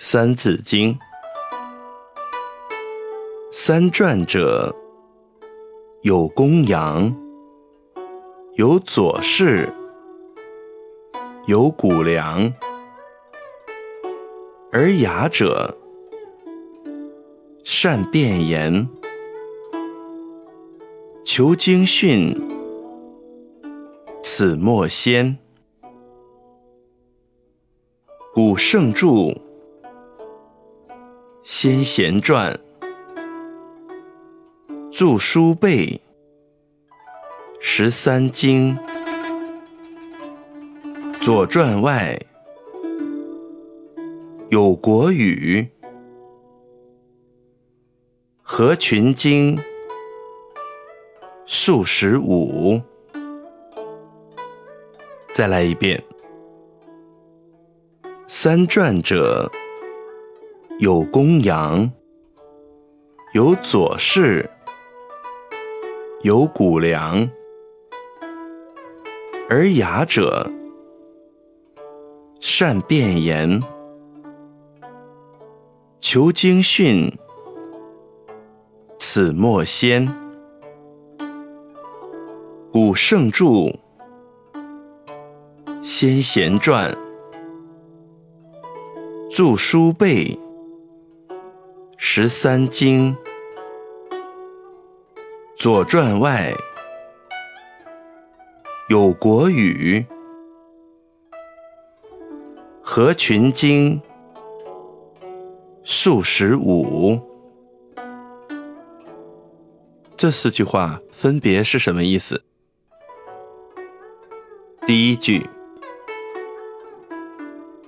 [0.00, 0.94] 三字经》
[3.50, 4.72] 三传者，
[6.02, 7.12] 有公羊，
[8.54, 9.68] 有左氏，
[11.48, 12.54] 有谷梁。
[14.70, 15.76] 而雅者，
[17.64, 18.88] 善辩言，
[21.24, 22.36] 求经训，
[24.22, 25.36] 此莫先。
[28.32, 29.47] 古圣著。
[31.50, 32.60] 先贤传，
[34.92, 35.98] 著书背，
[37.58, 38.76] 十三经，
[41.22, 42.20] 左传外
[44.50, 45.66] 有国语，
[48.42, 49.58] 合群经，
[51.46, 52.78] 数十五。
[55.32, 56.04] 再来一遍，
[58.26, 59.50] 三传者。
[60.78, 61.90] 有公羊，
[63.32, 64.48] 有左氏，
[66.22, 67.28] 有谷梁。
[69.48, 70.48] 而雅者，
[72.38, 73.60] 善辩言，
[75.98, 77.12] 求经训，
[79.00, 80.08] 此莫先。
[82.70, 83.76] 古圣著，
[85.82, 86.96] 先贤传，
[89.28, 90.38] 著书背。
[92.20, 93.16] 十三经，
[95.56, 96.52] 左传外
[98.88, 100.04] 有国语，
[102.82, 104.02] 合群经
[105.84, 107.20] 数十五。
[110.16, 112.42] 这四句话分别是什么意思？
[114.88, 115.48] 第一句，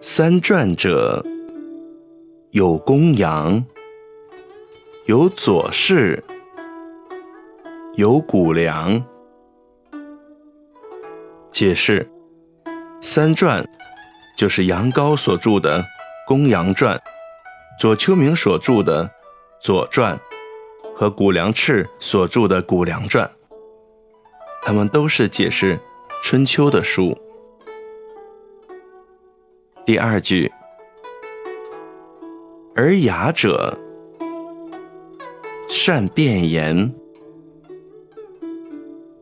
[0.00, 1.24] 三传者
[2.50, 3.64] 有公羊。
[5.06, 6.24] 有左氏，
[7.94, 9.00] 有谷梁。
[11.52, 12.10] 解释：
[13.00, 13.64] 三传
[14.36, 15.80] 就是杨高所著的
[16.26, 16.96] 《公羊传》，
[17.80, 19.04] 左丘明所著的
[19.62, 20.18] 《左传》
[20.96, 23.24] 和谷梁赤所著的《谷梁传》，
[24.60, 25.78] 他们都是解释
[26.20, 27.16] 春秋的书。
[29.84, 30.52] 第二句，
[32.74, 33.78] 而雅者。
[35.78, 36.90] 善辩言，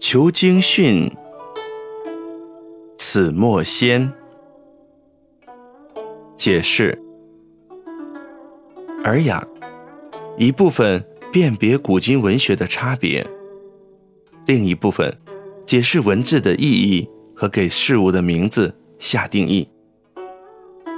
[0.00, 1.12] 求经训，
[2.96, 4.10] 此莫先。
[6.34, 6.98] 解释：
[9.04, 9.46] 尔雅
[10.38, 13.24] 一部分辨别古今文学的差别，
[14.46, 15.14] 另一部分
[15.66, 19.68] 解释文字的意义和给事物的名字下定义。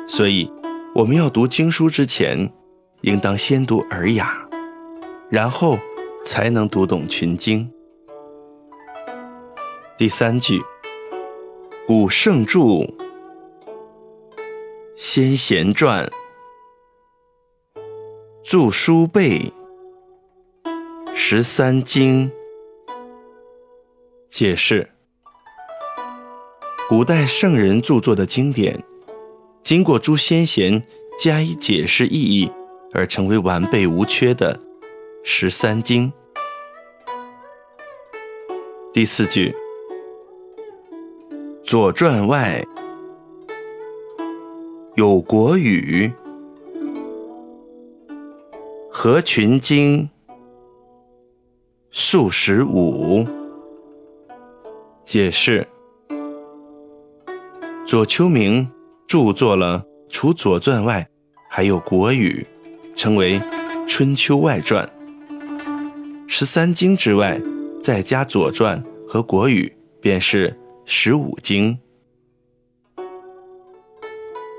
[0.06, 0.48] 所以，
[0.94, 2.50] 我们要读经书之前，
[3.00, 4.46] 应当先读尔雅。
[5.30, 5.78] 然后
[6.24, 7.70] 才能读懂群经。
[9.96, 10.60] 第三句，
[11.86, 12.84] 古圣著，
[14.96, 16.10] 先贤传，
[18.42, 19.52] 著书背，
[21.14, 22.32] 十三经。
[24.28, 24.90] 解释：
[26.88, 28.82] 古代圣人著作的经典，
[29.62, 30.82] 经过诸先贤
[31.22, 32.50] 加以解释意义，
[32.92, 34.58] 而成为完备无缺的。
[35.22, 36.10] 十三经
[38.92, 39.54] 第四句，
[41.62, 42.64] 左传外
[44.96, 46.10] 有国语，
[48.90, 50.08] 合群经
[51.90, 53.26] 数十五。
[55.04, 55.66] 解释：
[57.86, 58.68] 左丘明
[59.06, 61.06] 著作了除左传外，
[61.50, 62.46] 还有国语，
[62.96, 63.38] 称为
[63.88, 64.84] 《春秋外传》。
[66.32, 67.42] 十三经之外，
[67.82, 69.66] 再加《左传》和《国语》，
[70.00, 71.76] 便是十五经。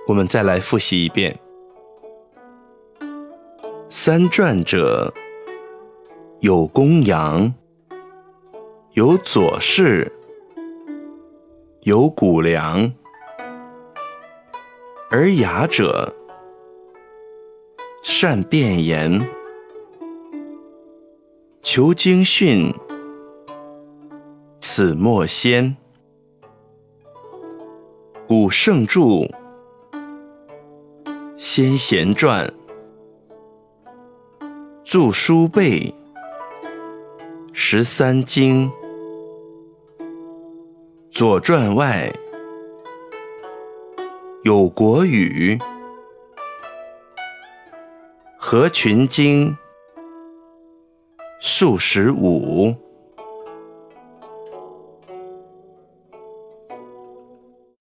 [0.05, 1.39] 我们再来复习一遍：
[3.89, 5.13] 三传者，
[6.41, 7.51] 有公羊，
[8.91, 10.11] 有左氏，
[11.83, 12.91] 有谷梁；
[15.09, 16.13] 而雅者，
[18.03, 19.21] 善辩言。
[21.73, 22.73] 求经训，
[24.59, 25.77] 此莫先。
[28.27, 29.25] 古圣著，
[31.37, 32.53] 先贤传，
[34.83, 35.95] 著书背，
[37.53, 38.69] 十三经。
[41.09, 42.11] 左传外
[44.43, 45.57] 有国语，
[48.37, 49.51] 合群经》
[51.43, 52.75] 数十五。